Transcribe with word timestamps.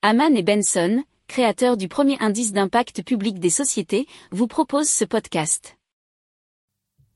Haman 0.00 0.36
et 0.36 0.44
Benson, 0.44 1.02
créateurs 1.26 1.76
du 1.76 1.88
premier 1.88 2.16
indice 2.20 2.52
d'impact 2.52 3.02
public 3.02 3.40
des 3.40 3.50
sociétés, 3.50 4.06
vous 4.30 4.46
proposent 4.46 4.88
ce 4.88 5.04
podcast. 5.04 5.76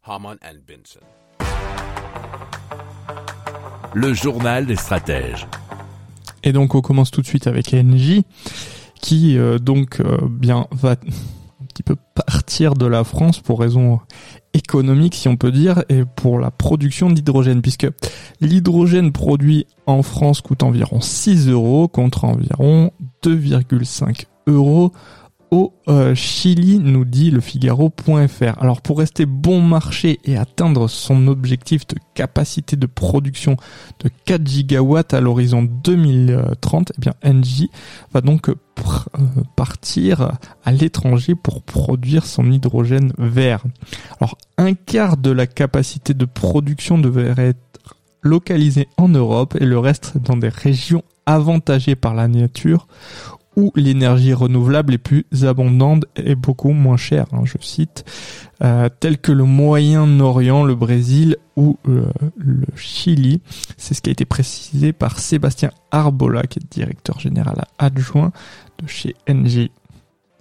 Haman 0.02 0.36
and 0.42 0.56
Benson. 0.66 0.98
Le 3.94 4.12
journal 4.12 4.66
des 4.66 4.74
stratèges. 4.74 5.46
Et 6.42 6.52
donc 6.52 6.74
on 6.74 6.80
commence 6.80 7.12
tout 7.12 7.20
de 7.20 7.26
suite 7.26 7.46
avec 7.46 7.72
NJ 7.72 8.22
qui 9.00 9.38
euh, 9.38 9.60
donc 9.60 10.00
euh, 10.00 10.18
bien 10.28 10.66
va 10.72 10.96
petit 11.72 11.82
peu 11.82 11.96
partir 12.14 12.74
de 12.74 12.86
la 12.86 13.04
France 13.04 13.40
pour 13.40 13.60
raison 13.60 14.00
économique 14.54 15.14
si 15.14 15.28
on 15.28 15.36
peut 15.36 15.50
dire 15.50 15.82
et 15.88 16.04
pour 16.04 16.38
la 16.38 16.50
production 16.50 17.10
d'hydrogène 17.10 17.62
puisque 17.62 17.88
l'hydrogène 18.40 19.12
produit 19.12 19.66
en 19.86 20.02
France 20.02 20.42
coûte 20.42 20.62
environ 20.62 21.00
6 21.00 21.48
euros 21.48 21.88
contre 21.88 22.24
environ 22.24 22.90
2,5 23.24 24.26
euros 24.46 24.92
au 25.52 25.74
euh, 25.88 26.14
Chili, 26.14 26.78
nous 26.78 27.04
dit 27.04 27.30
le 27.30 27.40
Figaro.fr. 27.40 28.58
Alors 28.58 28.80
pour 28.80 28.98
rester 28.98 29.26
bon 29.26 29.60
marché 29.60 30.18
et 30.24 30.38
atteindre 30.38 30.88
son 30.88 31.28
objectif 31.28 31.86
de 31.86 31.96
capacité 32.14 32.74
de 32.74 32.86
production 32.86 33.56
de 34.02 34.08
4 34.24 34.46
gigawatts 34.46 35.12
à 35.12 35.20
l'horizon 35.20 35.62
2030, 35.62 36.92
eh 36.96 37.00
bien 37.00 37.12
Engie 37.22 37.70
va 38.14 38.22
donc 38.22 38.50
partir 39.56 40.32
à 40.64 40.72
l'étranger 40.72 41.34
pour 41.34 41.62
produire 41.62 42.26
son 42.26 42.50
hydrogène 42.50 43.12
vert. 43.18 43.64
Alors 44.20 44.36
un 44.58 44.74
quart 44.74 45.16
de 45.16 45.30
la 45.30 45.46
capacité 45.46 46.14
de 46.14 46.24
production 46.24 46.98
devrait 46.98 47.48
être 47.48 47.58
localisée 48.22 48.88
en 48.96 49.08
Europe 49.08 49.56
et 49.60 49.66
le 49.66 49.78
reste 49.78 50.18
dans 50.18 50.36
des 50.36 50.48
régions 50.48 51.02
avantagées 51.26 51.96
par 51.96 52.14
la 52.14 52.28
nature 52.28 52.86
où 53.56 53.72
l'énergie 53.74 54.34
renouvelable 54.34 54.94
est 54.94 54.98
plus 54.98 55.26
abondante 55.42 56.04
et 56.16 56.34
beaucoup 56.34 56.70
moins 56.70 56.96
chère, 56.96 57.26
hein, 57.32 57.42
je 57.44 57.58
cite, 57.60 58.04
euh, 58.62 58.88
tels 59.00 59.18
que 59.18 59.32
le 59.32 59.44
Moyen-Orient, 59.44 60.64
le 60.64 60.74
Brésil 60.74 61.36
ou 61.56 61.78
euh, 61.88 62.06
le 62.36 62.66
Chili. 62.76 63.40
C'est 63.76 63.94
ce 63.94 64.00
qui 64.00 64.10
a 64.10 64.12
été 64.12 64.24
précisé 64.24 64.92
par 64.92 65.18
Sébastien 65.18 65.70
Arbola, 65.90 66.42
qui 66.44 66.58
est 66.58 66.72
directeur 66.72 67.20
général 67.20 67.64
adjoint 67.78 68.32
de 68.78 68.86
chez 68.86 69.14
NG. 69.28 69.70